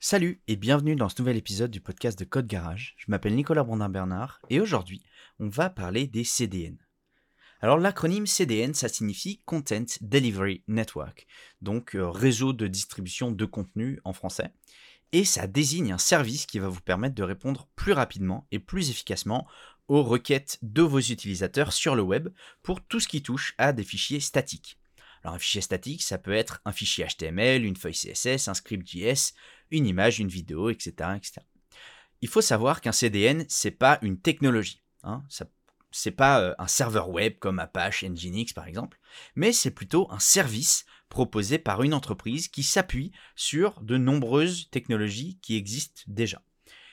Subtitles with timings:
[0.00, 2.94] Salut et bienvenue dans ce nouvel épisode du podcast de Code Garage.
[2.98, 5.02] Je m'appelle Nicolas Brandin-Bernard et aujourd'hui,
[5.40, 6.78] on va parler des CDN.
[7.60, 11.26] Alors l'acronyme CDN, ça signifie Content Delivery Network,
[11.62, 14.52] donc euh, réseau de distribution de contenu en français.
[15.10, 18.90] Et ça désigne un service qui va vous permettre de répondre plus rapidement et plus
[18.90, 19.48] efficacement
[19.88, 22.28] aux requêtes de vos utilisateurs sur le web
[22.62, 24.77] pour tout ce qui touche à des fichiers statiques.
[25.22, 28.86] Alors un fichier statique, ça peut être un fichier HTML, une feuille CSS, un script
[28.88, 29.34] JS,
[29.70, 30.94] une image, une vidéo, etc.
[32.20, 34.82] Il faut savoir qu'un CDN, c'est pas une technologie.
[35.02, 35.46] Hein, ça,
[35.90, 38.98] c'est pas euh, un serveur web comme Apache, Nginx par exemple,
[39.34, 45.38] mais c'est plutôt un service proposé par une entreprise qui s'appuie sur de nombreuses technologies
[45.40, 46.42] qui existent déjà.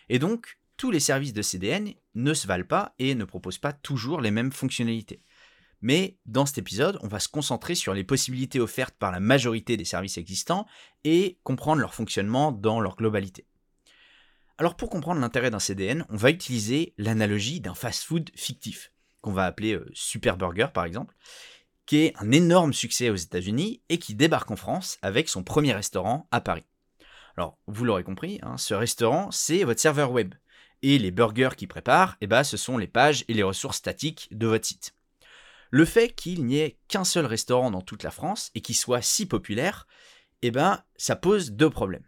[0.09, 3.73] Et donc, tous les services de CDN ne se valent pas et ne proposent pas
[3.73, 5.21] toujours les mêmes fonctionnalités.
[5.85, 9.77] Mais dans cet épisode, on va se concentrer sur les possibilités offertes par la majorité
[9.77, 10.65] des services existants
[11.03, 13.45] et comprendre leur fonctionnement dans leur globalité.
[14.57, 19.45] Alors pour comprendre l'intérêt d'un CDN, on va utiliser l'analogie d'un fast-food fictif, qu'on va
[19.45, 21.13] appeler euh, Super Burger par exemple,
[21.85, 25.73] qui est un énorme succès aux États-Unis et qui débarque en France avec son premier
[25.73, 26.65] restaurant à Paris.
[27.37, 30.33] Alors, vous l'aurez compris, hein, ce restaurant, c'est votre serveur web.
[30.81, 34.29] Et les burgers qu'il prépare, eh ben, ce sont les pages et les ressources statiques
[34.31, 34.94] de votre site.
[35.71, 39.01] Le fait qu'il n'y ait qu'un seul restaurant dans toute la France et qu'il soit
[39.01, 39.87] si populaire,
[40.41, 42.07] eh ben, ça pose deux problèmes.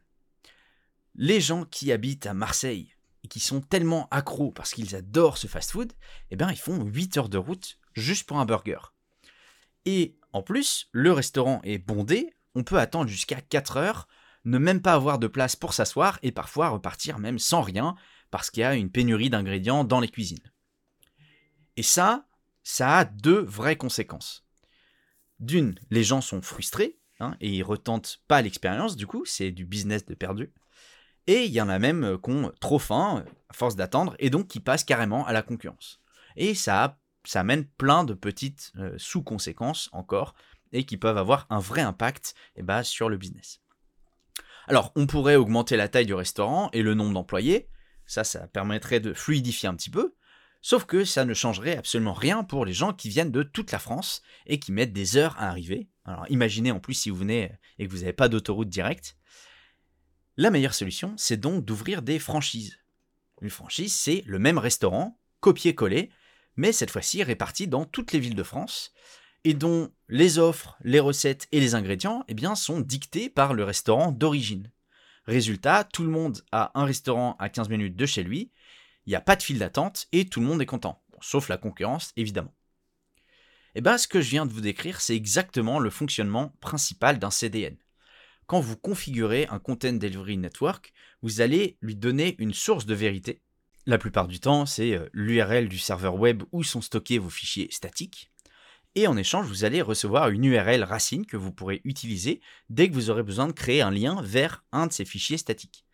[1.15, 5.47] Les gens qui habitent à Marseille et qui sont tellement accros parce qu'ils adorent ce
[5.47, 5.93] fast-food,
[6.31, 8.79] eh ben, ils font 8 heures de route juste pour un burger.
[9.85, 14.07] Et en plus, le restaurant est bondé, on peut attendre jusqu'à 4 heures,
[14.45, 17.95] ne même pas avoir de place pour s'asseoir et parfois repartir même sans rien
[18.29, 20.51] parce qu'il y a une pénurie d'ingrédients dans les cuisines.
[21.75, 22.26] Et ça,
[22.69, 24.45] ça a deux vraies conséquences.
[25.39, 29.65] D'une, les gens sont frustrés hein, et ils retentent pas l'expérience, du coup, c'est du
[29.65, 30.53] business de perdu.
[31.27, 34.29] Et il y en a même euh, qui ont trop faim, à force d'attendre, et
[34.29, 36.01] donc qui passent carrément à la concurrence.
[36.35, 40.35] Et ça, ça amène plein de petites euh, sous-conséquences encore,
[40.73, 43.61] et qui peuvent avoir un vrai impact eh ben, sur le business.
[44.67, 47.69] Alors, on pourrait augmenter la taille du restaurant et le nombre d'employés,
[48.05, 50.16] ça, ça permettrait de fluidifier un petit peu,
[50.61, 53.79] sauf que ça ne changerait absolument rien pour les gens qui viennent de toute la
[53.79, 55.87] France et qui mettent des heures à arriver.
[56.05, 59.17] Alors imaginez en plus si vous venez et que vous n'avez pas d'autoroute directe,
[60.39, 62.77] la meilleure solution, c'est donc d'ouvrir des franchises.
[63.41, 66.11] Une franchise, c'est le même restaurant, copié-collé,
[66.55, 68.93] mais cette fois-ci réparti dans toutes les villes de France,
[69.43, 73.63] et dont les offres, les recettes et les ingrédients eh bien, sont dictés par le
[73.63, 74.71] restaurant d'origine.
[75.25, 78.51] Résultat, tout le monde a un restaurant à 15 minutes de chez lui,
[79.07, 81.57] il n'y a pas de file d'attente et tout le monde est content, sauf la
[81.57, 82.53] concurrence évidemment.
[83.73, 87.17] Et eh bien ce que je viens de vous décrire, c'est exactement le fonctionnement principal
[87.17, 87.77] d'un CDN
[88.47, 93.41] quand vous configurez un Content Delivery Network, vous allez lui donner une source de vérité.
[93.85, 97.67] La plupart du temps, c'est euh, l'URL du serveur web où sont stockés vos fichiers
[97.71, 98.31] statiques.
[98.95, 102.93] Et en échange, vous allez recevoir une URL racine que vous pourrez utiliser dès que
[102.93, 105.85] vous aurez besoin de créer un lien vers un de ces fichiers statiques.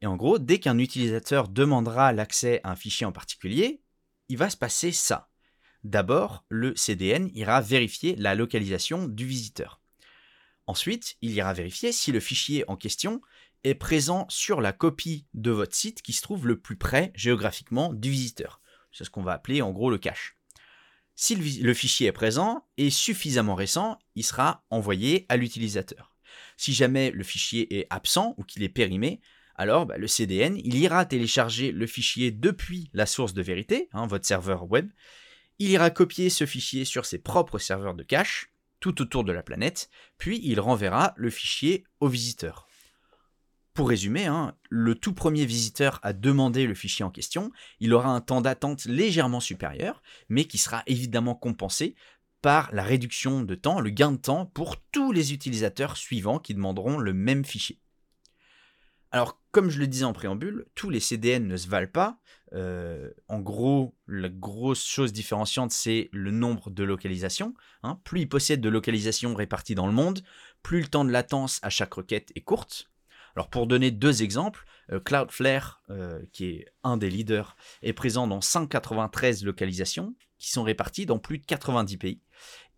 [0.00, 3.82] Et en gros, dès qu'un utilisateur demandera l'accès à un fichier en particulier,
[4.28, 5.28] il va se passer ça.
[5.84, 9.80] D'abord, le CDN ira vérifier la localisation du visiteur.
[10.66, 13.22] Ensuite, il ira vérifier si le fichier en question
[13.64, 17.92] est présent sur la copie de votre site qui se trouve le plus près géographiquement
[17.92, 18.60] du visiteur.
[18.92, 20.36] C'est ce qu'on va appeler en gros le cache.
[21.14, 26.14] Si le, fichier est présent et suffisamment récent, il sera envoyé à l'utilisateur.
[26.56, 29.20] Si jamais le fichier est absent ou qu'il est périmé,
[29.58, 34.06] alors bah, le CDN, il ira télécharger le fichier depuis la source de vérité, hein,
[34.06, 34.90] votre serveur web.
[35.58, 39.42] Il ira copier ce fichier sur ses propres serveurs de cache tout autour de la
[39.42, 42.68] planète, puis il renverra le fichier au visiteur.
[43.74, 48.10] Pour résumer, hein, le tout premier visiteur à demander le fichier en question, il aura
[48.10, 51.96] un temps d'attente légèrement supérieur, mais qui sera évidemment compensé
[52.40, 56.54] par la réduction de temps, le gain de temps pour tous les utilisateurs suivants qui
[56.54, 57.80] demanderont le même fichier.
[59.10, 62.20] Alors, comme je le disais en préambule, tous les CDN ne se valent pas.
[62.52, 67.54] Euh, en gros, la grosse chose différenciante, c'est le nombre de localisations.
[67.82, 67.98] Hein.
[68.04, 70.22] Plus ils possèdent de localisations réparties dans le monde,
[70.62, 72.88] plus le temps de latence à chaque requête est courte.
[73.34, 78.28] Alors pour donner deux exemples, euh, Cloudflare, euh, qui est un des leaders, est présent
[78.28, 82.22] dans 193 localisations, qui sont réparties dans plus de 90 pays.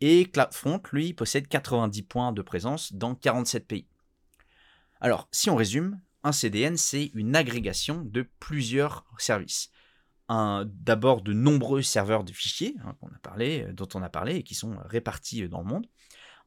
[0.01, 3.87] Et CloudFront, lui, possède 90 points de présence dans 47 pays.
[4.99, 9.71] Alors, si on résume, un CDN, c'est une agrégation de plusieurs services.
[10.29, 12.95] D'abord de nombreux serveurs de fichiers hein,
[13.41, 15.89] euh, dont on a parlé et qui sont répartis euh, dans le monde.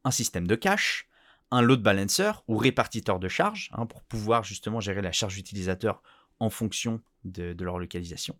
[0.05, 1.09] Un système de cache,
[1.51, 6.01] un load balancer ou répartiteur de charge hein, pour pouvoir justement gérer la charge utilisateur
[6.39, 8.37] en fonction de, leur localisation.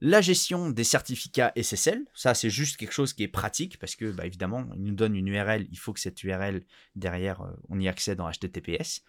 [0.00, 4.10] La gestion des certificats SSL, ça c'est juste quelque chose qui est pratique parce que
[4.12, 6.64] bah, évidemment, il nous donne une URL, il faut que cette URL
[6.94, 9.02] derrière, euh, on y accède en HTTPS.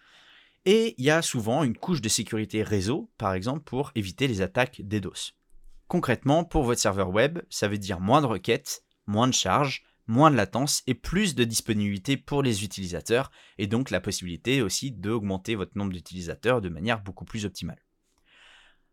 [0.68, 4.42] Et il y a souvent une couche de sécurité réseau, par exemple, pour éviter les
[4.42, 5.32] attaques DDoS.
[5.86, 10.28] Concrètement, pour votre serveur web, ça veut dire moins de requêtes, moins de charges, moins
[10.28, 15.54] de latence et plus de disponibilité pour les utilisateurs, et donc la possibilité aussi d'augmenter
[15.54, 17.85] votre nombre d'utilisateurs de manière beaucoup plus optimale.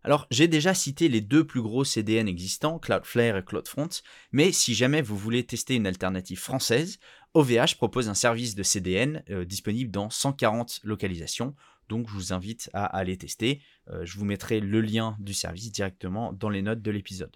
[0.03, 3.89] Alors, j'ai déjà cité les deux plus gros CDN existants, Cloudflare et CloudFront,
[4.33, 6.99] mais si jamais vous voulez tester une alternative française,
[7.33, 11.55] OVH propose un service de CDN euh, disponible dans 140 localisations,
[11.87, 13.61] donc je vous invite à aller tester.
[13.89, 17.35] Euh, je vous mettrai le lien du service directement dans les notes de l'épisode.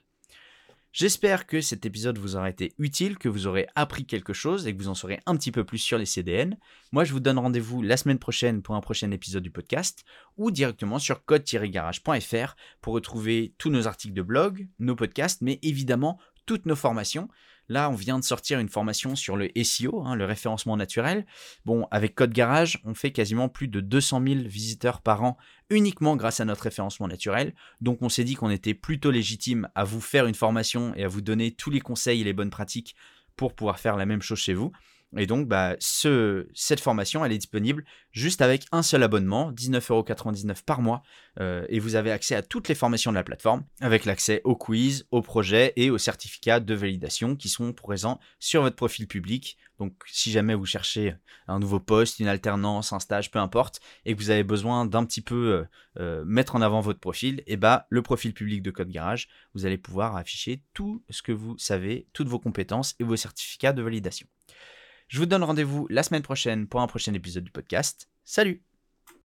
[0.97, 4.75] J'espère que cet épisode vous aura été utile, que vous aurez appris quelque chose et
[4.75, 6.57] que vous en saurez un petit peu plus sur les CDN.
[6.91, 10.05] Moi, je vous donne rendez-vous la semaine prochaine pour un prochain épisode du podcast
[10.37, 16.19] ou directement sur code-garage.fr pour retrouver tous nos articles de blog, nos podcasts, mais évidemment
[16.47, 17.29] toutes nos formations.
[17.69, 21.25] Là, on vient de sortir une formation sur le SEO, hein, le référencement naturel.
[21.65, 25.37] Bon, avec Code Garage, on fait quasiment plus de 200 000 visiteurs par an
[25.69, 27.53] uniquement grâce à notre référencement naturel.
[27.81, 31.09] Donc, on s'est dit qu'on était plutôt légitime à vous faire une formation et à
[31.09, 32.95] vous donner tous les conseils et les bonnes pratiques
[33.35, 34.71] pour pouvoir faire la même chose chez vous.
[35.15, 40.63] Et donc, bah, ce, cette formation, elle est disponible juste avec un seul abonnement, 19,99€
[40.65, 41.01] par mois.
[41.39, 44.55] Euh, et vous avez accès à toutes les formations de la plateforme, avec l'accès aux
[44.55, 49.57] quiz, aux projets et aux certificats de validation qui sont présents sur votre profil public.
[49.79, 51.15] Donc, si jamais vous cherchez
[51.47, 55.05] un nouveau poste, une alternance, un stage, peu importe, et que vous avez besoin d'un
[55.05, 55.63] petit peu euh,
[55.99, 59.65] euh, mettre en avant votre profil, et bah, le profil public de Code Garage, vous
[59.65, 63.81] allez pouvoir afficher tout ce que vous savez, toutes vos compétences et vos certificats de
[63.81, 64.27] validation.
[65.07, 68.09] Je vous donne rendez-vous la semaine prochaine pour un prochain épisode du podcast.
[68.25, 68.61] Salut